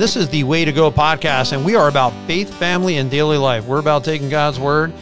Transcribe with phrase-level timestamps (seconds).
[0.00, 3.36] This is the Way to Go podcast, and we are about faith, family, and daily
[3.36, 3.66] life.
[3.66, 4.94] We're about taking God's word,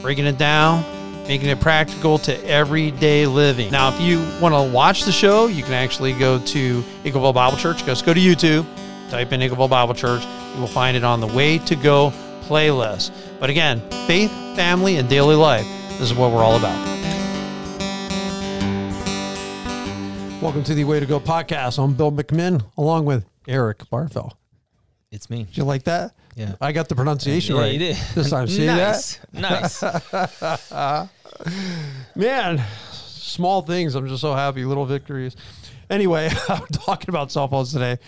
[0.00, 0.84] breaking it down,
[1.26, 3.72] making it practical to everyday living.
[3.72, 7.56] Now, if you want to watch the show, you can actually go to Eagleville Bible
[7.56, 7.84] Church.
[7.84, 8.64] Just go to YouTube,
[9.10, 10.22] type in Eagleville Bible Church.
[10.54, 12.12] You will find it on the Way to Go
[12.42, 13.10] playlist.
[13.40, 15.66] But again, faith, family, and daily life.
[15.98, 16.86] This is what we're all about.
[20.40, 21.82] Welcome to the Way to Go podcast.
[21.82, 24.32] I'm Bill McMinn, along with Eric Barfell.
[25.10, 25.44] It's me.
[25.44, 26.14] Did you like that?
[26.36, 26.54] Yeah.
[26.60, 27.96] I got the pronunciation Yeah, right you did.
[28.14, 28.46] this time.
[28.46, 29.18] See nice.
[29.32, 29.82] that?
[30.92, 31.12] Nice.
[32.14, 33.94] Man, small things.
[33.94, 34.64] I'm just so happy.
[34.64, 35.34] Little victories.
[35.88, 37.98] Anyway, I'm talking about cell phones today.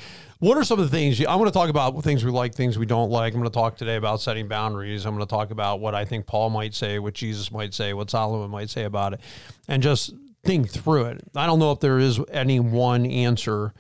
[0.40, 2.54] What are some of the things you, I'm going to talk about things we like,
[2.54, 3.34] things we don't like.
[3.34, 5.04] I'm going to talk today about setting boundaries.
[5.06, 7.92] I'm going to talk about what I think Paul might say, what Jesus might say,
[7.94, 9.20] what Solomon might say about it,
[9.68, 10.14] and just
[10.44, 11.20] think through it.
[11.36, 13.74] I don't know if there is any one answer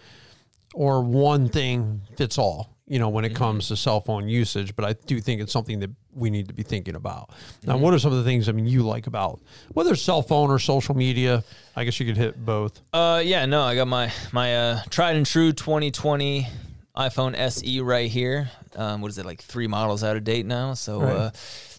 [0.74, 4.84] or one thing fits all, you know, when it comes to cell phone usage, but
[4.84, 7.30] I do think it's something that we need to be thinking about.
[7.64, 9.40] Now, what are some of the things I mean you like about
[9.72, 11.44] whether it's cell phone or social media?
[11.76, 12.80] I guess you could hit both.
[12.92, 16.46] uh, yeah, no, I got my my uh, tried and true 2020
[16.96, 18.50] iPhone SE right here.
[18.76, 20.74] Um, what is it like three models out of date now?
[20.74, 21.16] So Right.
[21.16, 21.30] uh,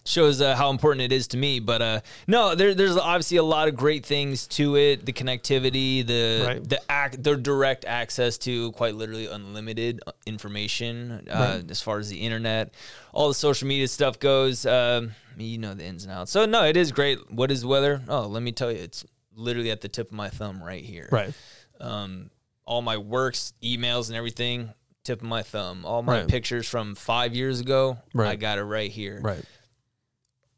[0.04, 1.60] shows uh, how important it is to me.
[1.60, 5.06] But uh, no, there, there's obviously a lot of great things to it.
[5.06, 6.68] The connectivity, the Right.
[6.68, 11.70] the act, the direct access to quite literally unlimited uh, information uh, Right.
[11.70, 12.72] as far as the internet,
[13.12, 14.66] all the social media stuff goes.
[14.66, 16.30] Um, you know the ins and outs.
[16.30, 17.30] So no, it is great.
[17.30, 18.02] What is the weather?
[18.08, 21.08] Oh, let me tell you, it's literally at the tip of my thumb right here
[21.10, 21.32] Right.
[21.80, 22.30] um,
[22.66, 24.72] all my works, emails, and everything.
[25.04, 25.84] Tip of my thumb.
[25.84, 26.28] All my Right.
[26.28, 29.20] pictures from five years ago, I got it right here.
[29.22, 29.42] Right.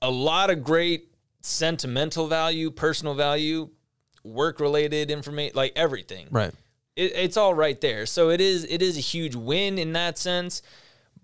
[0.05, 3.71] A lot of great sentimental value, personal value,
[4.23, 6.29] work related information, like everything.
[6.31, 6.53] Right.
[6.97, 8.07] It, it's all right there.
[8.07, 10.63] So it is it is a huge win in that sense.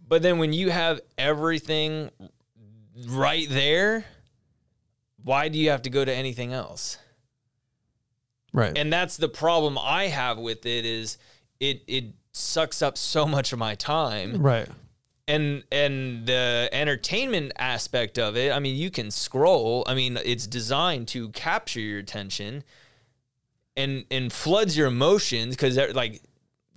[0.07, 2.11] But then when you have everything
[3.07, 4.05] right there,
[5.23, 6.99] why do you have to go to anything else?
[8.53, 8.77] Right.
[8.77, 11.19] and that's the problem I have with it is
[11.61, 14.69] it it sucks up so much of my time right.
[15.31, 19.85] And and the entertainment aspect of it I mean you can scroll.
[19.87, 22.65] I mean it's designed to capture your attention
[23.77, 26.21] and and floods your emotions cuz like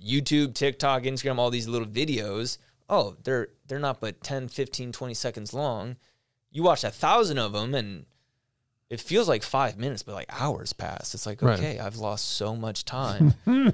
[0.01, 2.59] YouTube TikTok Instagram all these little videos
[2.89, 5.97] oh they're they're not but 10 15 20 seconds long.
[6.51, 8.05] You watch a thousand of them and
[8.93, 11.13] it feels like five minutes, but like hours pass.
[11.15, 11.57] It's like, Right.
[11.59, 13.71] okay, I've lost so much time and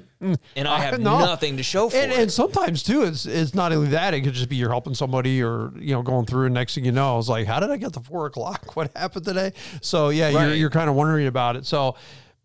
[0.68, 1.18] I have know.
[1.18, 2.18] nothing to show for And, it.
[2.18, 5.42] and sometimes too, it's it's not only that; it could just be you're helping somebody,
[5.42, 6.46] or you know, going through.
[6.46, 8.74] And next thing you know, it's like, how did I get to four o'clock?
[8.80, 9.52] What happened today?
[9.82, 11.66] So yeah, you're you're kind of wondering about it.
[11.66, 11.96] So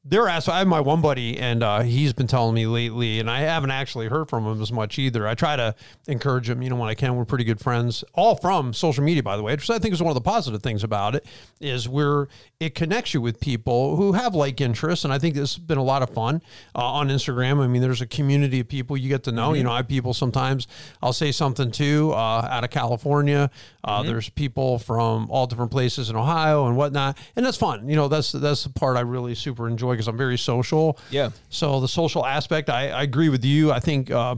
[0.08, 0.48] there, asked.
[0.48, 3.72] I have my one buddy, and uh, he's been telling me lately, and I haven't
[3.72, 5.28] actually heard from him as much either.
[5.28, 5.74] I try to
[6.08, 7.16] encourage him, you know, when I can.
[7.16, 10.04] We're pretty good friends, all from social media, by the way, which I think is
[10.04, 11.26] one of the positive things about it.
[11.60, 12.28] Is we're
[12.60, 15.80] it connects you with people who have like interests, and I think this has been
[15.80, 16.42] a lot of fun
[16.76, 17.60] uh, on Instagram.
[17.64, 19.54] I mean, there's a community of people you get to know.
[19.54, 20.68] You know, I have people sometimes
[21.02, 23.50] I'll say something to uh, out of California.
[23.84, 27.88] Uh, There's people from all different places in Ohio and whatnot, and that's fun.
[27.88, 30.98] You know, that's that's the part I really super enjoy because I'm very social.
[31.10, 31.30] Yeah.
[31.50, 33.72] So the social aspect, I, I agree with you.
[33.72, 34.36] I think uh,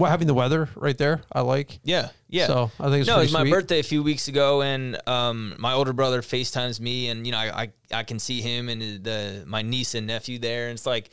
[0.00, 1.80] having the weather right there, I like.
[1.84, 2.46] Yeah, yeah.
[2.46, 3.50] So I think it's no, it was my sweet.
[3.50, 7.38] birthday a few weeks ago, and um, my older brother FaceTimes me, and you know,
[7.38, 10.86] I, I I can see him and the my niece and nephew there, and it's
[10.86, 11.10] like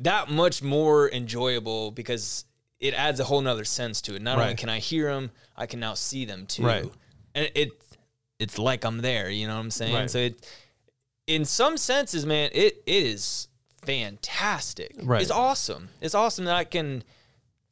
[0.00, 2.44] that much more enjoyable because
[2.80, 4.22] it adds a whole nother sense to it.
[4.22, 6.84] Not only can I hear them, I can now see them too, Right.
[7.34, 7.72] and it
[8.38, 9.30] it's like I'm there.
[9.30, 9.94] You know what I'm saying?
[9.94, 10.10] Right.
[10.10, 10.46] So it,
[11.26, 13.48] in some senses, man, it it is
[13.82, 14.94] fantastic.
[15.02, 15.22] Right.
[15.22, 15.88] It's awesome.
[16.00, 17.02] It's awesome that I can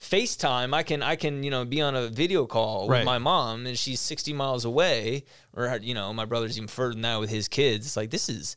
[0.01, 2.99] FaceTime, I can I can you know be on a video call Right.
[2.99, 5.25] with my mom, and she's sixty miles away,
[5.55, 7.87] or you know my brother's even further than that with his kids.
[7.87, 8.57] It's like this is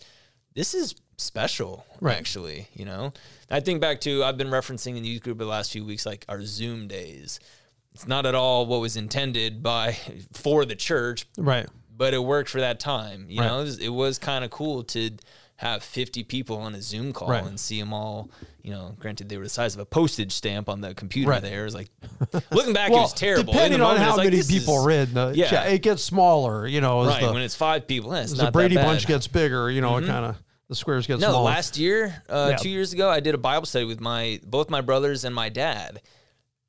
[0.55, 2.17] this is special, Right.
[2.17, 2.67] actually.
[2.73, 3.13] You know,
[3.51, 6.05] I think back to I've been referencing in the youth group the last few weeks,
[6.05, 7.39] like our Zoom days.
[7.93, 9.93] It's not at all what was intended by
[10.33, 11.67] for the church, Right.
[11.95, 13.25] But it worked for that time.
[13.29, 13.47] You Right.
[13.47, 15.11] know, it was, it was kind of cool to
[15.57, 17.43] have 50 people on a Zoom call Right.
[17.43, 18.29] and see them all.
[18.61, 21.29] You know, granted they were the size of a postage stamp on the computer.
[21.29, 21.41] Right.
[21.41, 21.89] There, it was like
[22.51, 23.53] looking back, it was terrible.
[23.53, 25.63] Depending on moment, how like, many people is- in the Yeah.
[25.63, 26.67] it gets smaller.
[26.67, 29.27] You know, Right the, when it's five people, eh, it's not the Brady bunch gets
[29.27, 30.35] bigger, you know, it kind of
[30.67, 31.45] the squares get No, smaller.
[31.45, 32.57] last year, uh, Yeah.
[32.57, 35.47] two years ago, I did a Bible study with my both my brothers and my
[35.47, 36.01] dad,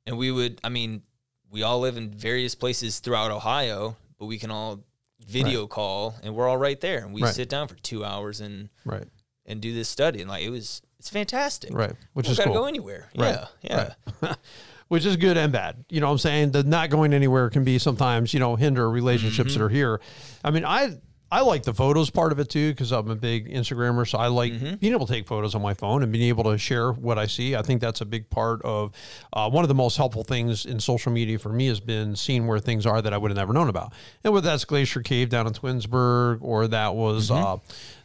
[0.05, 0.61] and we would.
[0.63, 1.01] I mean,
[1.49, 4.83] we all live in various places throughout Ohio, but we can all
[5.27, 7.33] video call, and we're all right there, and we Right.
[7.35, 9.05] sit down for two hours and right,
[9.45, 11.73] and do this study, and like it was, it's fantastic.
[11.73, 12.61] right, which is gotta cool.
[12.61, 13.09] go anywhere.
[13.17, 14.33] Right, Yeah, yeah.
[14.87, 15.83] which is good and bad.
[15.89, 16.51] You know what I'm saying?
[16.51, 19.59] The not going anywhere can be sometimes, you know, hinder relationships Mm-hmm.
[19.59, 20.01] that are here.
[20.43, 20.97] I mean, I
[21.29, 24.27] I like the photos part of it too because I'm a big Instagrammer, so I
[24.27, 24.75] like Mm-hmm.
[24.75, 27.25] being able to take photos on my phone and being able to share what I
[27.27, 27.53] see.
[27.55, 28.93] I think that's a big part of
[29.33, 32.47] uh, one of the most helpful things in social media for me has been seeing
[32.47, 33.91] where things are that I would have never known about.
[34.23, 37.43] And whether that's Glacier Cave down in Twinsburg or that was Mm-hmm.
[37.43, 37.57] uh,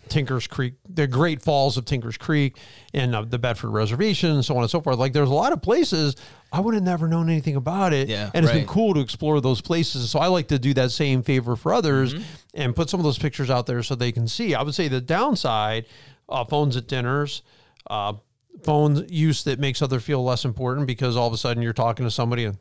[0.08, 2.58] Tinkers Creek, the Great Falls of Tinkers Creek,
[2.92, 4.98] and uh, the Bedford Reservation, and so on and so forth.
[4.98, 6.16] Like there's a lot of places
[6.52, 9.40] I would have never known anything about it, Yeah, and it's been cool to explore
[9.40, 10.10] those places.
[10.10, 12.22] So I like to do that same favor for others Mm-hmm.
[12.54, 14.54] and put some of those pictures out there so they can see.
[14.54, 15.86] I would say the downside,
[16.28, 17.42] uh, phones at dinners,
[17.88, 18.14] uh,
[18.64, 22.04] phone use that makes other feel less important because all of a sudden you're talking
[22.04, 22.58] to somebody and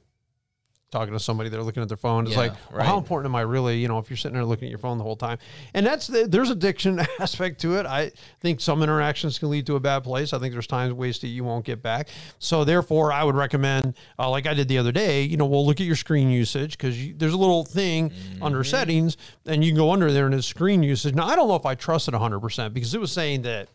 [0.92, 3.36] talking to somebody they're looking at their phone it's Yeah, like well, how important am
[3.38, 5.38] i really you know if you're sitting there looking at your phone the whole time?
[5.74, 7.86] And that's the, there's addiction aspect to it.
[7.86, 8.12] I
[8.42, 10.34] think some interactions can lead to a bad place.
[10.34, 12.10] I think there's times wasted you won't get back.
[12.40, 15.66] So therefore i would recommend uh, like i did the other day you know we'll
[15.66, 18.44] look at your screen usage because there's a little thing Mm-hmm.
[18.44, 19.16] under settings
[19.46, 21.14] and you can go under there and it's screen usage.
[21.16, 23.70] Now i don't know if i trust it 100% because it was saying that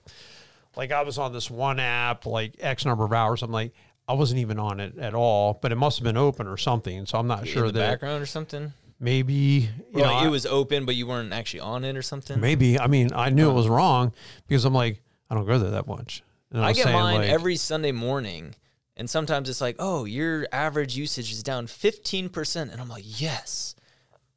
[0.77, 3.43] like I was on this one app like X number of hours.
[3.43, 3.73] I'm like,
[4.09, 7.07] I wasn't even on it at all, but it must have been open or something.
[7.07, 8.73] So I'm not sure the that background or something.
[9.01, 12.03] maybe you Or know I- it was open, but you weren't actually on it or
[12.03, 12.41] something.
[12.41, 12.79] maybe.
[12.79, 13.73] I mean, I knew it was uh.
[13.73, 14.13] wrong
[14.47, 16.23] because I'm like, I don't go there that much.
[16.53, 18.55] And I was get mine like, every Sunday morning,
[18.97, 23.03] and sometimes it's like, oh, your average usage is down fifteen percent, and I'm like,
[23.05, 23.75] yes,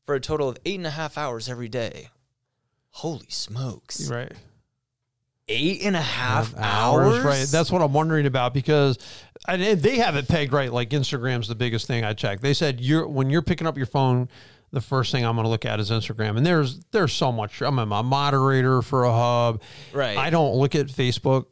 [0.05, 2.09] for a total of eight and a half hours every day.
[2.89, 4.09] Holy smokes!
[4.09, 4.31] right.
[5.51, 7.47] Eight and a half hours, hours, right?
[7.51, 8.99] That's what I'm wondering about because
[9.47, 10.71] and they have it pegged right.
[10.71, 12.39] Like Instagram's the biggest thing I check.
[12.41, 14.29] They said you're when you're picking up your phone,
[14.71, 16.37] the first thing I'm going to look at is Instagram.
[16.37, 17.61] And there's there's so much.
[17.61, 19.61] I'm a moderator for a hub.
[19.93, 20.17] Right.
[20.17, 20.27] Uh-huh.
[20.27, 21.45] I don't look at Facebook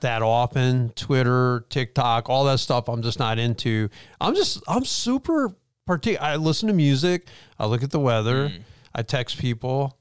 [0.00, 0.90] that often.
[0.90, 2.88] Twitter, TikTok, all that stuff.
[2.88, 3.88] I'm just not into.
[4.20, 5.54] I'm just I'm super
[5.86, 6.26] particular.
[6.26, 7.26] I listen to music.
[7.58, 8.50] I look at the weather.
[8.50, 8.60] Mm.
[8.94, 9.98] I text people.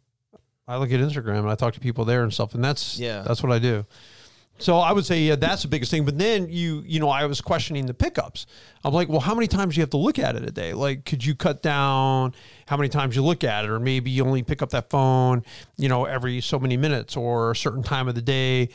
[0.67, 3.21] I look at Instagram and I talk to people there and stuff, and that's Yeah.
[3.23, 3.85] that's what I do.
[4.59, 6.05] So I would say yeah, that's the biggest thing.
[6.05, 8.45] But then you you know I was questioning the pickups.
[8.85, 10.73] I'm like, well, how many times do you have to look at it a day?
[10.73, 12.33] Like, could you cut down
[12.67, 15.43] how many times you look at it, or maybe you only pick up that phone,
[15.77, 18.69] you know, every so many minutes or a certain time of the day,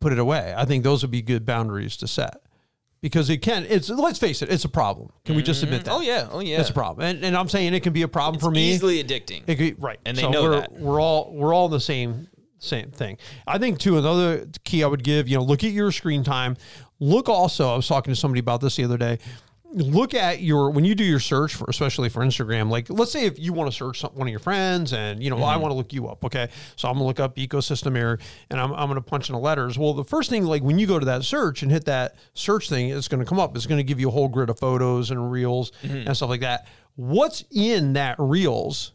[0.00, 0.54] put it away.
[0.56, 2.36] I think those would be good boundaries to set
[3.02, 3.66] because it can.
[3.68, 5.10] It's let's face it, it's a problem.
[5.24, 5.90] Can we just admit mm-hmm.
[5.90, 5.94] that?
[5.94, 6.60] Oh yeah, oh yeah.
[6.60, 8.70] it's a problem, and, and I'm saying it can be a problem for me.
[8.70, 9.42] Easily addicting.
[9.46, 10.72] It could, right, And they know we're, that.
[10.72, 12.28] we're all we're all the same
[12.58, 13.18] same thing.
[13.46, 16.56] I think too another key I would give you know look at your screen time.
[17.00, 17.68] Look also.
[17.68, 19.18] I was talking to somebody about this the other day.
[19.74, 22.68] Look at your when you do your search for especially for Instagram.
[22.70, 25.30] Like let's say if you want to search some, one of your friends and you
[25.30, 25.62] know I Mm-hmm.
[25.62, 26.24] want to look you up.
[26.26, 28.18] Okay, so I'm gonna look up ecosystem error
[28.50, 29.78] and I'm I'm gonna punch in the letters.
[29.78, 32.68] Well, the first thing like when you go to that search and hit that search
[32.68, 33.56] thing, it's gonna come up.
[33.56, 36.06] It's gonna give you a whole grid of photos and reels Mm-hmm.
[36.08, 36.66] and stuff like that.
[36.96, 38.92] What's in that reels?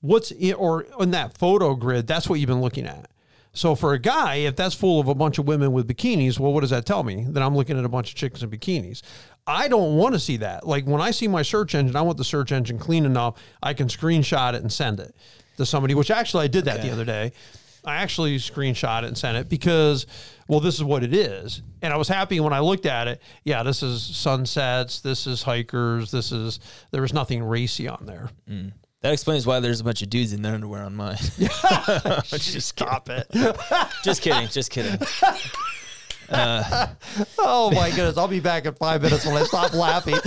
[0.00, 3.10] what's in or in that photo grid that's what you've been looking at
[3.56, 6.52] so for a guy if that's full of a bunch of women with bikinis well
[6.52, 7.24] what does that tell me?
[7.28, 9.02] That i'm looking at a bunch of chicks in bikinis.
[9.46, 10.66] I don't want to see that.
[10.66, 13.72] Like when i see my search engine i want the search engine clean enough i
[13.72, 15.14] can screenshot it and send it
[15.56, 17.32] to somebody which actually i did that the other day.
[17.84, 20.06] I actually screenshot it and sent it because
[20.48, 21.62] well this is what it is.
[21.80, 23.22] And i was happy when i looked at it.
[23.44, 26.60] Yeah this is sunsets this is hikers this is
[26.90, 28.72] there was nothing racy on there mm.
[29.06, 31.16] That explains why there's a bunch of dudes in their underwear on mine.
[32.26, 33.30] just stop it.
[34.02, 34.48] just kidding.
[34.48, 34.98] Just kidding.
[37.38, 38.16] Oh my goodness.
[38.18, 40.16] I'll be back in five minutes when I stop laughing.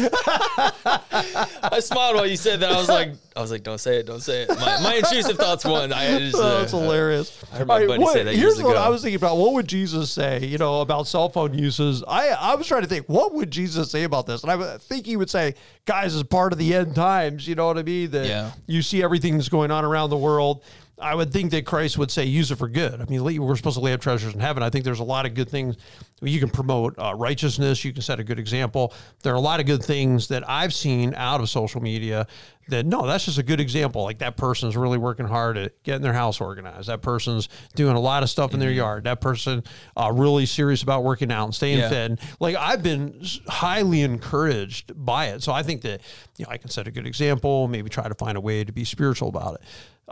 [0.86, 2.72] I smiled while you said that.
[2.72, 4.50] I was like, I was like, don't say it, don't say it.
[4.50, 5.92] My, my intrusive thoughts won.
[5.94, 7.44] I just, Oh, uh, that's hilarious.
[7.54, 8.82] I heard my buddy what- say that here's years what ago.
[8.82, 9.38] I was thinking about.
[9.38, 12.04] What would Jesus say, you know, about cell phone uses?
[12.08, 14.44] I, I was trying to think, what would Jesus say about this?
[14.44, 17.68] And I think he would say, guys, as part of the end times, you know
[17.68, 18.12] what I mean?
[18.12, 18.52] That Yeah.
[18.68, 20.64] you see everything that's going on around the world.
[21.02, 23.02] I would think that Christ would say, use it for good.
[23.02, 24.64] I mean, we're supposed to lay up treasures in heaven.
[24.64, 25.78] I think there's a lot of good things.
[26.22, 27.86] You can promote uh, righteousness.
[27.86, 28.94] You can set a good example.
[29.24, 32.28] There are a lot of good things that I've seen out of social media
[32.70, 34.04] that, no, that's just a good example.
[34.04, 36.88] Like that person's really working hard at getting their house organized.
[36.90, 39.04] That person's doing a lot of stuff in their yard.
[39.04, 39.64] That person
[39.98, 41.90] uh, really serious about working out and staying Yeah.
[41.90, 42.12] fit.
[42.12, 45.44] And like I've been highly encouraged by it.
[45.44, 46.02] So I think that,
[46.38, 48.72] you know, I can set a good example, maybe try to find a way to
[48.72, 49.62] be spiritual about it.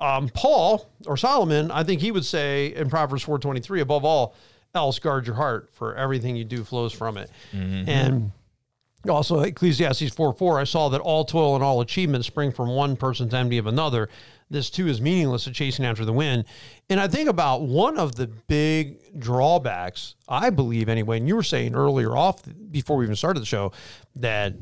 [0.02, 4.36] Um, Paul or Solomon, I think he would say in Proverbs 423, above all
[4.76, 7.32] else, guard your heart, for everything you do flows from it.
[7.52, 8.32] And
[9.10, 12.96] Also, Ecclesiastes 4 4, I saw that all toil and all achievement spring from one
[12.96, 14.10] person's envy of another.
[14.50, 16.46] This too is meaningless to chasing after the wind.
[16.90, 21.44] And I think about one of the big drawbacks, I believe anyway, and you were
[21.44, 23.74] saying earlier off before we even started the show
[24.16, 24.54] that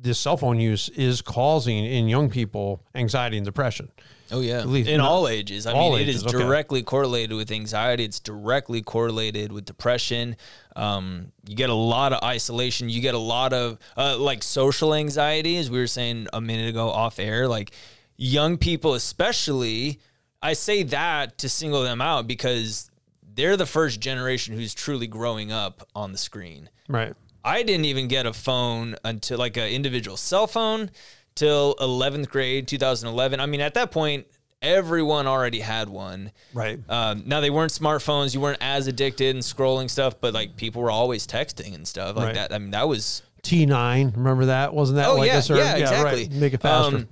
[0.00, 3.90] this cell phone use is causing in young people anxiety and depression.
[4.30, 5.66] Oh yeah, least- in not- all ages.
[5.66, 6.38] I all mean, it ages, is okay.
[6.38, 8.04] directly correlated with anxiety.
[8.04, 10.36] It's directly correlated with depression.
[10.74, 12.88] Um, you get a lot of isolation.
[12.88, 16.68] You get a lot of uh, like social anxiety, as we were saying a minute
[16.68, 17.48] ago off air.
[17.48, 17.70] Like
[18.16, 20.00] young people, especially.
[20.42, 22.90] I say that to single them out because
[23.34, 26.68] they're the first generation who's truly growing up on the screen.
[26.88, 27.14] Right.
[27.44, 30.90] I didn't even get a phone until like an individual cell phone
[31.36, 33.38] till 11th grade, 2011.
[33.38, 34.26] I mean, at that point,
[34.60, 36.32] everyone already had one.
[36.52, 36.80] Right.
[36.88, 38.34] Um, now they weren't smartphones.
[38.34, 42.16] You weren't as addicted and scrolling stuff, but like people were always texting and stuff
[42.16, 42.34] like Right.
[42.34, 42.52] that.
[42.52, 44.74] I mean, that was T9, remember that?
[44.74, 46.22] Wasn't that oh like yeah, a certain, yeah, exactly.
[46.22, 46.32] right.
[46.32, 46.96] Make it faster.
[46.96, 47.08] Um,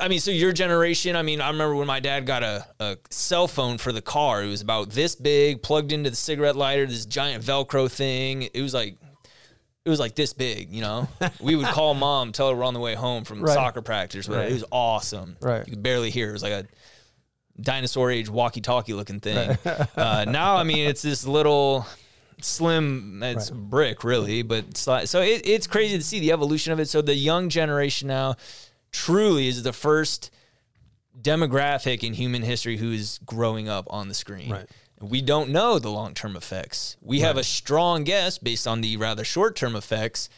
[0.00, 1.14] I mean, so your generation.
[1.16, 4.42] I mean, I remember when my dad got a, a cell phone for the car.
[4.42, 6.86] It was about this big, plugged into the cigarette lighter.
[6.86, 8.48] This giant Velcro thing.
[8.52, 8.96] It was like.
[9.86, 11.08] It was like this big, you know.
[11.40, 13.54] We would call mom, tell her we're on the way home from Right.
[13.54, 14.28] soccer practice.
[14.28, 14.38] Right.
[14.38, 14.50] Right.
[14.50, 15.36] It was awesome.
[15.40, 15.64] Right.
[15.64, 16.28] You could barely hear.
[16.30, 16.66] It was like a
[17.60, 19.56] dinosaur age walkie-talkie looking thing.
[19.96, 21.86] uh, now, I mean, it's this little
[22.40, 23.22] slim.
[23.22, 26.88] It's brick, really, but sli- so it, it's crazy to see the evolution of it.
[26.88, 28.34] So the young generation now
[28.90, 30.32] truly is the first
[31.20, 34.50] demographic in human history who is growing up on the screen.
[34.50, 34.68] Right.
[35.00, 36.96] We don't know the long term effects.
[37.02, 40.28] We have a strong guess based on the rather short term effects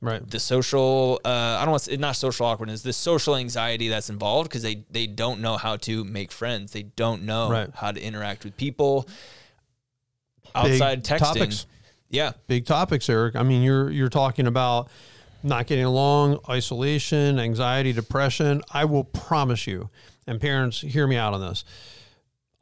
[0.00, 0.28] right.
[0.28, 4.10] the social uh, I don't want to say not social awkwardness, the social anxiety that's
[4.10, 6.72] involved because they they don't know how to make friends.
[6.72, 7.70] They don't know Right.
[7.74, 9.08] how to interact with people
[10.54, 11.18] outside texting.
[11.18, 11.66] topics.
[12.08, 12.32] Yeah.
[12.46, 13.36] Big topics, Eric.
[13.36, 14.88] I mean, you're you're talking about
[15.42, 18.62] not getting along, isolation, anxiety, depression.
[18.72, 19.90] I will promise you,
[20.26, 21.64] and parents, hear me out on this.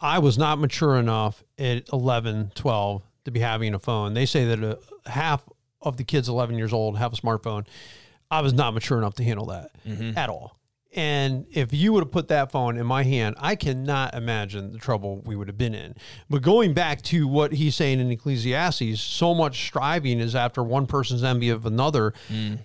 [0.05, 4.13] I was not mature enough at 11, 12 to be having a phone.
[4.13, 4.77] They say that uh
[5.09, 5.43] half
[5.81, 7.67] of the kids 11 years old have a smartphone.
[8.31, 9.71] I was not mature enough to handle that
[10.17, 10.59] at all.
[10.97, 14.79] And if you would have put that phone in my hand, I cannot imagine the
[14.79, 15.97] trouble we would have been in.
[16.31, 20.87] But going back to what he's saying in Ecclesiastes, so much striving is after one
[20.87, 22.13] person's envy of another.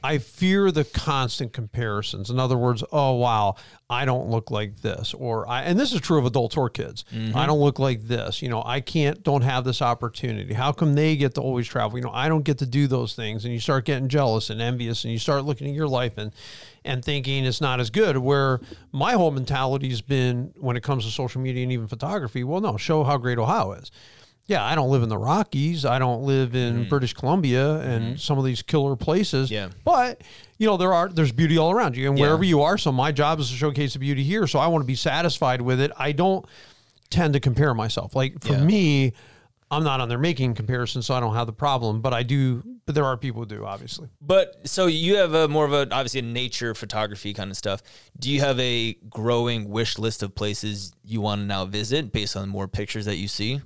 [0.03, 2.29] I fear the constant comparisons.
[2.29, 3.55] In other words, oh wow,
[3.91, 7.05] I don't look like this, or I, and this is true of adults or kids.
[7.34, 8.39] I don't look like this.
[8.39, 10.53] You know, I can't, don't have this opportunity.
[10.53, 11.98] How come they get to always travel?
[11.98, 14.62] You know, I don't get to do those things, and you start getting jealous and
[14.62, 16.31] envious, and you start looking at your life and
[16.86, 18.17] and thinking it's not as good.
[18.17, 22.43] Where my whole mentality has been when it comes to social media and even photography.
[22.43, 23.91] Well, no, show how great Ohio is.
[24.50, 25.86] Yeah, I don't live in the Rockies.
[25.86, 26.89] I don't live in mm-hmm.
[26.89, 28.15] British Columbia and mm-hmm.
[28.15, 29.51] some of these killer places.
[29.51, 29.70] Yeah.
[29.86, 30.24] But
[30.58, 32.25] you know there are there's beauty all around you, and Yeah.
[32.25, 32.77] wherever you are.
[32.79, 34.48] So my job is to showcase the beauty here.
[34.48, 35.91] So I want to be satisfied with it.
[35.98, 36.46] I don't
[37.12, 38.15] tend to compare myself.
[38.15, 38.63] Like for Yeah.
[38.63, 39.13] me,
[39.70, 42.01] I'm not on there making comparisons, so I don't have the problem.
[42.01, 42.63] But I do.
[42.88, 44.10] But there are people who do, obviously.
[44.20, 47.84] But so you have a more of a obviously a nature photography kind of stuff.
[48.18, 52.36] Do you have a growing wish list of places you want to now visit based
[52.36, 53.62] on more pictures that you see?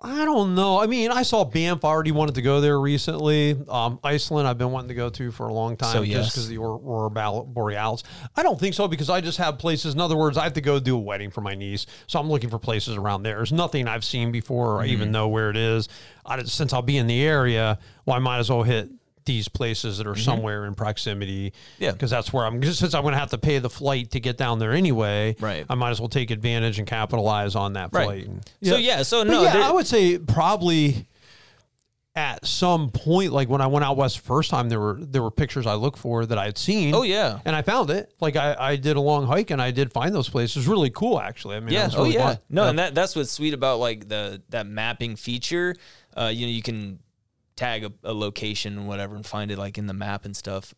[0.00, 0.80] I don't know.
[0.80, 1.84] I mean, I saw Banff.
[1.84, 3.56] I already wanted to go there recently.
[3.68, 6.44] Um, Iceland, I've been wanting to go to for a long time So, just because
[6.44, 8.04] of the Aurora Bal- Borealis.
[8.36, 9.94] I don't think so because I just have places.
[9.94, 12.30] In other words, I have to go do a wedding for my niece, so I'm
[12.30, 13.36] looking for places around there.
[13.36, 14.92] There's nothing I've seen before, or I Mm-hmm.
[14.92, 15.88] even know where it is.
[16.24, 18.90] I, just- since I'll be in the area, well, I might as well hit
[19.28, 21.50] these places that are somewhere in proximity.
[21.52, 21.84] Mm-hmm.
[21.84, 21.92] Yeah.
[21.92, 22.60] because that's where I'm.
[22.64, 25.64] Since I'm going to have to pay the flight to get down there anyway, Right.
[25.70, 28.04] I might as well take advantage and capitalize on that Right.
[28.04, 28.26] flight.
[28.26, 31.06] And- So, yeah, so But no, yeah, I would say probably
[32.16, 35.22] at some point, like when I went out west the first time, there were there
[35.22, 36.92] were pictures I looked for that I had seen.
[36.92, 37.38] Oh, yeah.
[37.44, 38.12] and I found it.
[38.20, 40.66] Like I, I did a long hike and I did find those places.
[40.66, 41.56] Really cool, actually.
[41.56, 41.84] I mean, Yeah.
[41.86, 42.26] was Oh yeah.
[42.30, 42.38] fun.
[42.50, 42.70] No, Yeah.
[42.70, 45.76] and that that's what's sweet about like the that mapping feature.
[46.16, 46.98] Uh, you know, you can
[47.58, 50.74] tag a, a location and whatever and find it like in the map and stuff.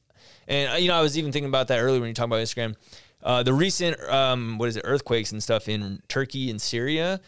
[0.49, 2.41] And uh, you know, I was even thinking about that earlier when you talk about
[2.41, 2.75] Instagram.
[3.23, 7.21] Uh, the recent um, what is it earthquakes and stuff in Turkey and Syria.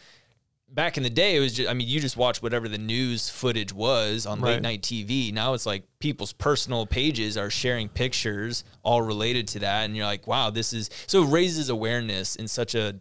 [0.71, 3.29] Back in the day, it was just, I mean, you just watch whatever the news
[3.29, 5.31] footage was on late night TV.
[5.31, 9.85] Now it's like people's personal pages are sharing pictures all related to that.
[9.85, 12.99] And you're like, wow, this is so it raises awareness in such a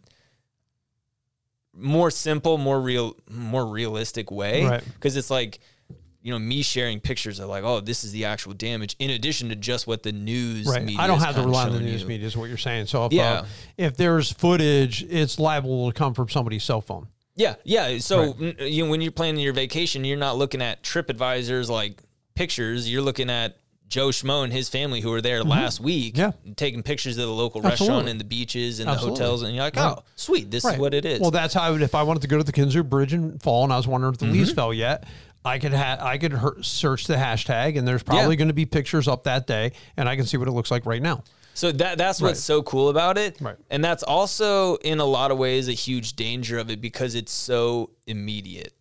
[1.74, 4.65] more simple, more real, more realistic way.
[4.65, 4.84] Right.
[4.96, 5.62] Because it's like,
[6.24, 9.50] you know, me sharing pictures of like, oh, this is the actual damage, in addition
[9.50, 10.88] to just what the news Right.
[11.00, 12.08] I don't have to rely on the news you.
[12.08, 12.86] media, is what you're saying.
[12.88, 13.32] So if, Yeah.
[13.32, 13.46] uh,
[13.78, 17.08] if there's footage, it's liable to come from somebody's cell phone.
[17.36, 17.98] Yeah, yeah.
[18.00, 22.01] So n- you know, when you're planning your vacation, you're not looking at TripAdvisor's like
[22.36, 26.32] pictures, you're looking at Joe Schmo and his family who were there last week, Yeah.
[26.56, 27.88] taking pictures of the local Absolutely.
[27.96, 29.18] restaurant and the beaches and Absolutely.
[29.20, 29.96] the hotels, and you're like, Right.
[29.98, 30.75] oh, sweet, this Right.
[30.75, 31.20] is what it is.
[31.20, 33.42] Well, that's how I would, if I wanted to go to the Kinzua Bridge and
[33.42, 34.34] fall, and I was wondering if the Mm-hmm.
[34.36, 35.04] leaves fell yet.
[35.44, 38.36] I could ha- I could her- search the hashtag, and there's probably Yeah.
[38.36, 40.86] going to be pictures up that day, and I can see what it looks like
[40.86, 41.24] right now.
[41.54, 42.38] So that that's what's Right.
[42.38, 43.38] so cool about it.
[43.42, 43.58] Right.
[43.70, 47.32] And that's also in a lot of ways a huge danger of it because it's
[47.34, 48.74] so immediate.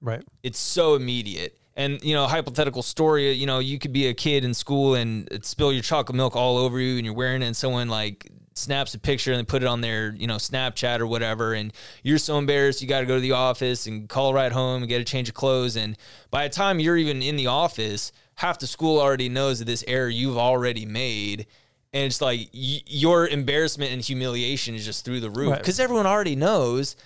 [0.00, 0.22] Right.
[0.42, 1.58] It's so immediate.
[1.76, 5.28] And you know, hypothetical story, you know, you could be a kid in school and
[5.42, 8.94] spill your chocolate milk all over you and you're wearing it and someone like snaps
[8.94, 12.18] a picture and they put it on their, you know, Snapchat or whatever and you're
[12.18, 15.00] so embarrassed you got to go to the office and call right home and get
[15.00, 15.96] a change of clothes and
[16.30, 19.84] by the time you're even in the office, half the school already knows that this
[19.86, 21.46] error you've already made
[21.94, 25.58] and it's like y- your embarrassment and humiliation is just through the roof Right.
[25.58, 26.96] because everyone already knows.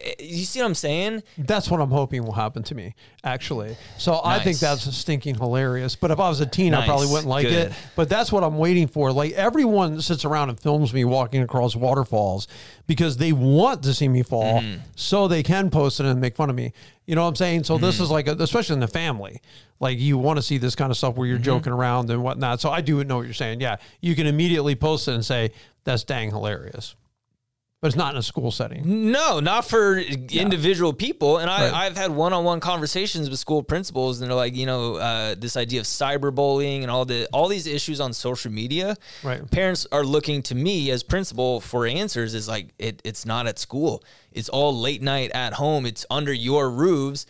[0.00, 1.22] Eh, You see what I'm saying?
[1.36, 3.76] That's what I'm hoping will happen to me, actually.
[3.96, 4.60] So I think Nice.
[4.84, 5.96] that's stinking hilarious.
[5.96, 7.68] But if I was a teen, I probably wouldn't like Good.
[7.68, 7.72] it.
[7.96, 9.12] But that's what I'm waiting for.
[9.12, 12.46] Like everyone sits around and films me walking across waterfalls
[12.86, 14.80] because they want to see me fall Mm-hmm.
[14.94, 16.72] so they can post it and make fun of me.
[17.06, 17.64] You know what I'm saying?
[17.64, 17.84] So Mm-hmm.
[17.86, 19.40] this is like, a, especially in the family,
[19.80, 21.44] like you want to see this kind of stuff where you're Mm-hmm.
[21.44, 22.60] joking around and whatnot.
[22.60, 23.60] So I do know what you're saying.
[23.60, 23.76] Yeah.
[24.00, 25.50] You can immediately post it and say,
[25.84, 26.94] that's dang hilarious.
[27.80, 29.12] But it's not in a school setting.
[29.12, 31.38] No, not for individual people.
[31.38, 31.72] And I, Right.
[31.72, 35.78] I've had one-on-one conversations with school principals, and they're like, you know, uh, this idea
[35.78, 38.96] of cyberbullying and all the all these issues on social media.
[39.22, 39.48] Right.
[39.48, 42.34] Parents are looking to me as principal for answers.
[42.34, 44.02] Is like it, it's not at school.
[44.32, 45.86] It's all late night at home.
[45.86, 47.26] It's under your roofs.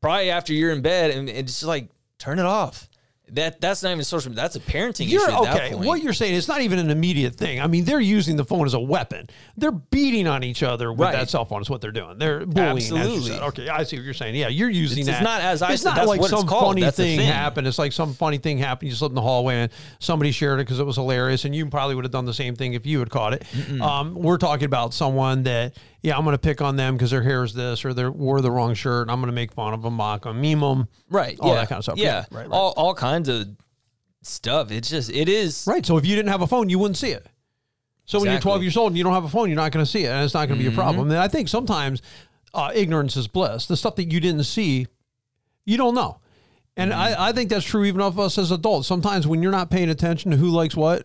[0.00, 2.88] Probably after you're in bed, and it's just like turn it off.
[3.32, 4.32] That that's not even social.
[4.32, 5.32] That's a parenting You're issue.
[5.32, 5.52] At okay.
[5.70, 5.86] That point.
[5.86, 7.60] What you're saying it's not even an immediate thing.
[7.60, 9.28] I mean, they're using the phone as a weapon.
[9.56, 11.12] They're beating on each other with Right.
[11.12, 11.60] that cell phone.
[11.60, 12.18] Is what they're doing.
[12.18, 12.76] They're bullying.
[12.78, 13.30] As you Absolutely.
[13.30, 13.42] said.
[13.42, 14.36] Okay, I see what you're saying.
[14.36, 15.22] Yeah, you're using It's- that.
[15.22, 17.26] it's not as I It's said, not that's like some funny thing, thing.
[17.26, 17.66] happened.
[17.66, 18.90] It's like some funny thing happened.
[18.90, 21.66] You slipped in the hallway and somebody shared it because it was hilarious, and you
[21.66, 23.44] probably would have done the same thing if you had caught it.
[23.80, 25.74] Um, we're talking about someone that.
[26.06, 28.40] Yeah, I'm going to pick on them because their hair is this or they wore
[28.40, 29.02] the wrong shirt.
[29.02, 30.88] And I'm going to make fun of them, mock them, meme them.
[31.10, 31.36] right?
[31.40, 31.56] all yeah.
[31.56, 31.98] that kind of stuff.
[31.98, 32.50] Yeah, Yeah, right, right.
[32.52, 33.48] all all kinds of
[34.22, 34.70] stuff.
[34.70, 35.84] It's just it is Right.
[35.84, 37.26] So if you didn't have a phone, you wouldn't see it.
[38.04, 39.84] So when you're 12 years old and you don't have a phone, you're not going
[39.84, 41.10] to see it, and it's not going to be a problem.
[41.10, 42.02] And I think sometimes
[42.54, 43.66] uh, ignorance is bliss.
[43.66, 44.86] The stuff that you didn't see,
[45.64, 46.20] you don't know.
[46.76, 48.86] And I, I think that's true even of us as adults.
[48.86, 51.02] Sometimes when you're not paying attention to who likes what,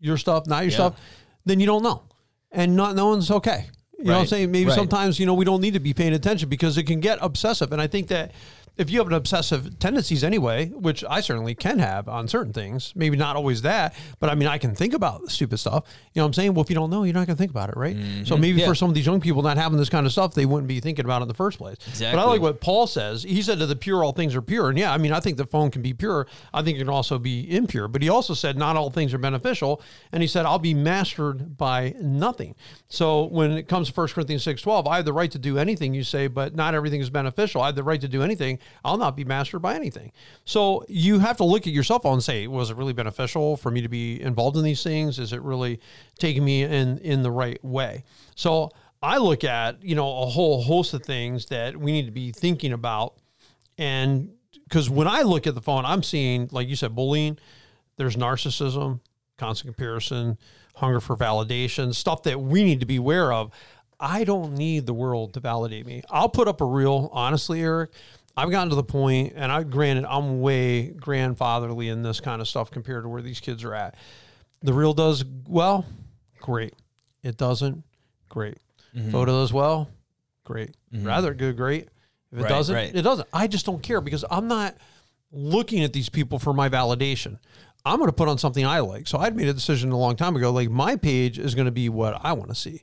[0.00, 0.76] your stuff, not your Yeah.
[0.76, 1.00] stuff,
[1.44, 2.02] then you don't know.
[2.50, 3.66] And not knowing's okay.
[4.00, 4.50] You know what I'm saying?
[4.50, 4.74] Maybe Right.
[4.74, 7.70] sometimes, you know, we don't need to be paying attention because it can get obsessive.
[7.72, 8.32] And I think that
[8.80, 12.92] if you have an obsessive tendencies anyway, which I certainly can have on certain things,
[12.96, 15.84] maybe not always that, but I mean, I can think about stupid stuff.
[16.14, 16.54] You know what I'm saying?
[16.54, 17.96] Well, if you don't know, you're not going to think about it, right?
[18.24, 18.58] So maybe Mm-hmm.
[18.60, 18.66] Yeah.
[18.66, 20.80] for some of these young people not having this kind of stuff, they wouldn't be
[20.80, 21.76] thinking about it in the first place.
[22.00, 23.22] But I like what Paul says.
[23.22, 24.70] He said to the pure, all things are pure.
[24.70, 26.26] And yeah, I mean, I think the phone can be pure.
[26.52, 27.86] I think it can also be impure.
[27.86, 29.82] But he also said not all things are beneficial.
[30.12, 32.54] And he said, I'll be mastered by nothing.
[32.88, 35.94] So when it comes to 1 Corinthians 6.12, I have the right to do anything
[35.94, 37.62] you say, but not everything is beneficial.
[37.62, 38.58] I have the right to do anything.
[38.84, 40.12] I'll not be mastered by anything.
[40.44, 43.80] So you have to look at yourself and say, was it really beneficial for me
[43.82, 45.18] to be involved in these things?
[45.18, 45.80] Is it really
[46.18, 48.04] taking me in, in the right way?
[48.34, 48.70] So
[49.02, 52.32] I look at, you know, a whole host of things that we need to be
[52.32, 53.14] thinking about.
[53.78, 54.30] And
[54.64, 57.38] because when I look at the phone, I'm seeing, like you said, bullying,
[57.96, 59.00] there's narcissism,
[59.38, 60.38] constant comparison,
[60.74, 63.50] hunger for validation, stuff that we need to be aware of.
[63.98, 66.02] I don't need the world to validate me.
[66.08, 67.90] I'll put up a reel, honestly, Eric.
[68.36, 72.48] I've gotten to the point, and I granted I'm way grandfatherly in this kind of
[72.48, 73.96] stuff compared to where these kids are at.
[74.62, 75.84] The reel does well,
[76.40, 76.74] great.
[77.22, 77.82] It doesn't,
[78.28, 78.58] great.
[78.94, 79.10] Mm-hmm.
[79.10, 79.88] Photo does well,
[80.44, 80.74] great.
[80.92, 81.06] Mm-hmm.
[81.06, 81.88] Rather good, great.
[82.32, 82.94] If it Right, doesn't, right.
[82.94, 83.28] it doesn't.
[83.32, 84.76] I just don't care because I'm not
[85.32, 87.38] looking at these people for my validation.
[87.84, 89.06] I'm going to put on something I like.
[89.08, 90.50] So I'd made a decision a long time ago.
[90.52, 92.82] Like my page is going to be what I want to see,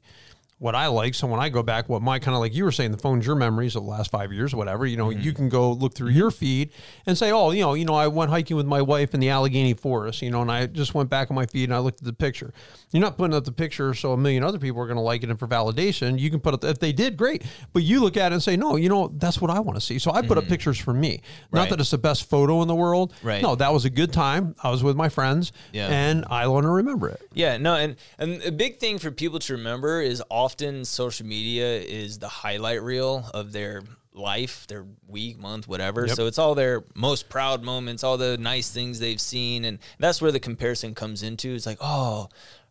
[0.60, 1.14] what I like.
[1.14, 3.28] So when I go back, what my kind of like you were saying, the phone's
[3.28, 4.86] your memories of the last five years, or whatever.
[4.88, 5.22] You know, Mm-hmm.
[5.22, 6.72] you can go look through your feed
[7.06, 9.30] and say, oh, you know, you know, I went hiking with my wife in the
[9.30, 12.00] Allegheny Forest, you know, and I just went back on my feed and I looked
[12.00, 12.54] at the picture.
[12.92, 15.22] You're not putting up the picture so a million other people are going to like
[15.24, 16.18] it and for validation.
[16.18, 17.44] You can put up if they did great,
[17.74, 19.82] but you look at it and say, no, you know, that's what I want to
[19.86, 20.00] see.
[20.00, 21.10] So I put up pictures for me.
[21.10, 21.58] Not Mm-hmm.
[21.58, 21.70] Right.
[21.70, 23.14] that it's the best photo in the world.
[23.22, 23.42] Right.
[23.44, 24.56] No, that was a good time.
[24.64, 25.88] I was with my friends, Yeah.
[25.88, 27.22] and I want to remember it.
[27.34, 31.78] Yeah, no, and and a big thing for people to remember is often social media
[31.82, 33.84] is the highlight reel of their
[34.14, 36.06] life, their week, month, whatever.
[36.08, 36.16] Yep.
[36.16, 40.22] So it's all their most proud moments, all the nice things they've seen, and that's
[40.22, 41.54] where the comparison comes into.
[41.54, 42.30] It's like, oh,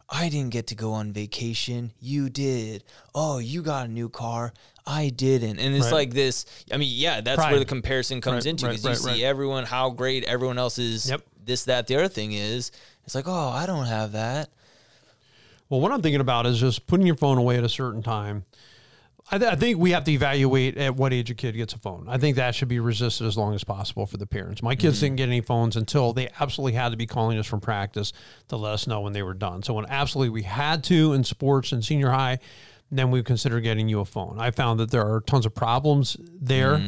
[0.09, 1.93] I didn't get to go on vacation.
[2.01, 2.83] You did.
[3.15, 4.55] Oh, you got a new car.
[4.87, 5.59] I didn't.
[5.59, 5.93] And it's Right.
[5.93, 6.47] like this.
[6.73, 7.51] I mean, yeah, that's Pride.
[7.51, 10.57] where the comparison comes Right, into right, because you right, see everyone, how great everyone
[10.57, 11.11] else is.
[11.11, 11.21] Yep.
[11.45, 12.73] This, that, the other thing is.
[13.05, 14.49] It's like, oh, I don't have that.
[15.69, 18.45] Well, what I'm thinking about is just putting your phone away at a certain time.
[19.29, 21.79] I, th- I think we have to evaluate at what age a kid gets a
[21.79, 22.07] phone.
[22.09, 24.63] I think that should be resisted as long as possible for the parents.
[24.63, 25.07] My kids mm-hmm.
[25.07, 28.13] didn't get any phones until they absolutely had to be calling us from practice
[28.49, 29.65] to let us know when they were done.
[29.65, 32.39] So when absolutely we had to in sports and senior high,
[32.91, 34.37] then we consider getting you a phone.
[34.39, 36.79] I found that there are tons of problems there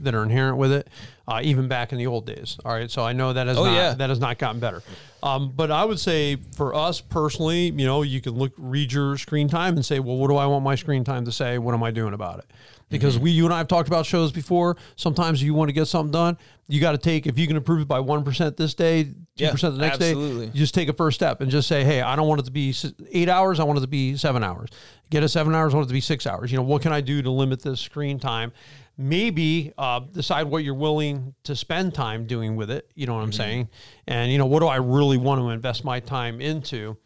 [0.00, 0.88] that are inherent with it,
[1.26, 2.58] uh, even back in the old days.
[2.64, 3.94] All right, so I know that has Oh, not yeah.
[3.94, 4.82] that has not gotten better.
[5.22, 9.16] Um, but I would say for us personally, you know, you can look read your
[9.18, 11.58] screen time and say, well, what do I want my screen time to say?
[11.58, 12.46] What am I doing about it?
[12.90, 13.24] Because Mm-hmm.
[13.24, 14.76] we, you and I have talked about shows before.
[14.96, 17.80] Sometimes you want to get something done, you got to take if you can improve
[17.82, 20.46] it by one percent this day, two Yeah, percent the next absolutely.
[20.46, 20.52] day.
[20.54, 22.50] You just take a first step and just say, hey, I don't want it to
[22.50, 22.74] be
[23.10, 23.60] eight hours.
[23.60, 24.70] I want it to be seven hours.
[25.10, 25.74] Get it seven hours.
[25.74, 26.50] I want it to be six hours.
[26.50, 28.52] You know, what can I do to limit this screen time?
[28.96, 32.90] Maybe uh, decide what you're willing to spend time doing with it.
[32.94, 33.36] You know what I'm Mm-hmm.
[33.36, 33.68] saying?
[34.06, 36.96] And you know, what do I really want to invest my time into?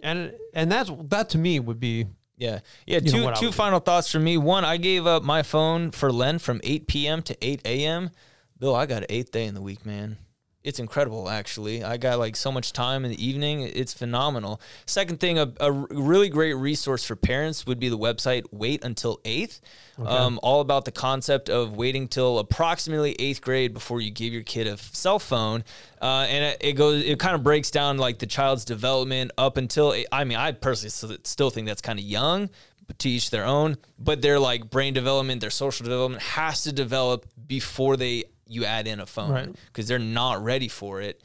[0.00, 2.06] And and that's that to me would be
[2.42, 2.58] Yeah.
[2.86, 2.98] Yeah.
[2.98, 3.52] two two would do.
[3.52, 4.36] final thoughts from me.
[4.36, 7.22] One, I gave up my phone for Lent from 8 p.m.
[7.22, 8.10] to 8 a.m.
[8.58, 10.16] Bill, I got an eighth day in the week, man.
[10.64, 11.82] It's incredible, actually.
[11.82, 13.62] I got like so much time in the evening.
[13.62, 14.60] It's phenomenal.
[14.86, 19.20] Second thing, a, a really great resource for parents would be the website Wait Until
[19.24, 19.60] Eighth.
[19.98, 24.42] Um, all about the concept of waiting till approximately eighth grade before you give your
[24.42, 25.64] kid a cell phone.
[26.00, 29.56] Uh, and it, it goes, it kind of breaks down like the child's development up
[29.56, 32.50] until, I mean, I personally still think that's kind of young,
[32.98, 33.76] to each their own.
[33.98, 38.86] But their like brain development, their social development has to develop before they you add
[38.86, 39.48] in a phone Right.
[39.66, 41.20] because they're not ready for it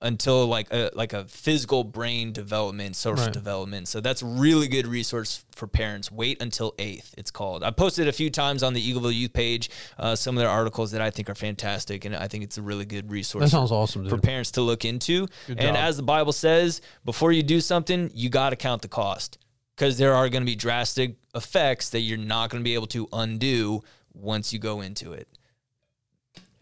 [0.00, 3.32] until like a like a physical brain development, social Right.
[3.32, 3.88] development.
[3.88, 6.12] So that's really good resource for parents.
[6.12, 7.12] Wait until eighth.
[7.18, 7.64] It's called.
[7.64, 10.92] I posted a few times on the Eagleville Youth page uh, some of their articles
[10.92, 13.42] that I think are fantastic, and I think it's a really good resource.
[13.42, 15.26] that sounds awesome, for parents to look into.
[15.48, 15.76] Good and job.
[15.76, 19.38] as the Bible says, before you do something, you got to count the cost
[19.76, 22.86] because there are going to be drastic effects that you're not going to be able
[22.88, 23.82] to undo
[24.14, 25.26] once you go into it.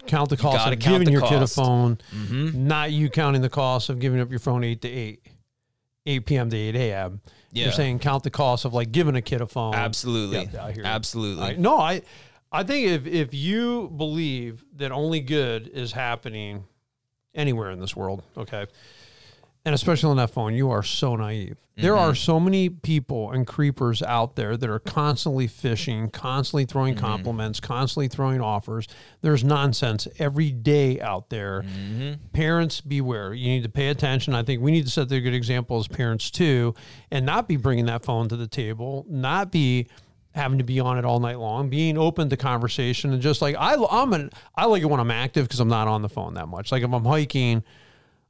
[0.07, 2.67] Count the cost of giving your kid a phone, Mm-hmm.
[2.69, 5.21] not you counting the cost of giving up your phone eight to eight,
[6.07, 6.51] eight p.m.
[6.51, 7.21] to eight a.m.
[7.53, 7.65] Yeah.
[7.65, 9.75] You're saying count the cost of like giving a kid a phone.
[9.75, 10.49] Absolutely.
[10.53, 10.85] Yeah, I hear.
[10.85, 11.45] Absolutely.
[11.45, 12.03] I, no, I,
[12.53, 16.65] I think if if you believe that only good is happening
[17.35, 18.67] anywhere in this world, okay,
[19.67, 21.59] and especially on that phone, you are so naive.
[21.77, 22.11] There Mm-hmm.
[22.11, 27.05] are so many people and creepers out there that are constantly fishing, constantly throwing Mm-hmm.
[27.05, 28.87] compliments, constantly throwing offers.
[29.21, 31.63] There's nonsense every day out there.
[31.63, 32.29] Mm-hmm.
[32.33, 33.35] Parents, beware.
[33.35, 34.35] You need to pay attention.
[34.35, 36.75] I think we need to set the good example as parents too,
[37.11, 39.89] and not be bringing that phone to the table, not be
[40.35, 43.57] having to be on it all night long, being open to conversation, and just like
[43.59, 46.35] I, I'm an, I like it when I'm active because I'm not on the phone
[46.35, 46.71] that much.
[46.73, 47.65] Like if I'm hiking,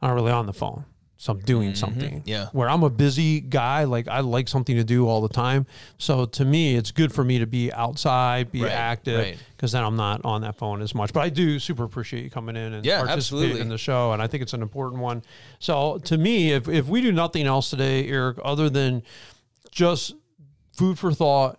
[0.00, 0.84] I'm not really on the phone.
[1.18, 2.20] So I'm doing something.
[2.20, 2.28] Mm-hmm.
[2.28, 2.48] Yeah.
[2.52, 5.64] Where I'm a busy guy, like I like something to do all the time.
[5.96, 9.38] So to me, it's good for me to be outside, be Right, active, right.
[9.56, 11.14] because then I'm not on that phone as much.
[11.14, 13.60] But I do super appreciate you coming in and Yeah, participating absolutely.
[13.62, 15.22] in the show, and I think it's an important one.
[15.58, 19.02] So to me, if if we do nothing else today, Eric, other than
[19.70, 20.14] just
[20.72, 21.58] food for thought,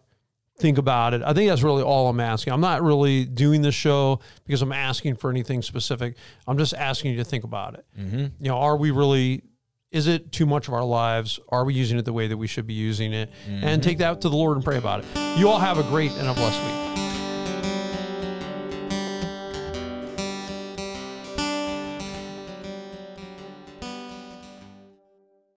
[0.59, 1.21] think about it.
[1.21, 2.53] I think that's really all I'm asking.
[2.53, 6.15] I'm not really doing this show because I'm asking for anything specific.
[6.47, 7.85] I'm just asking you to think about it.
[7.99, 8.17] Mm-hmm.
[8.17, 9.43] You know, are we really?
[9.91, 11.39] Is it too much of our lives?
[11.49, 13.31] Are we using it the way that we should be using it?
[13.47, 15.05] And take that to the Lord and pray about it.
[15.37, 16.86] You all have a great and a blessed week.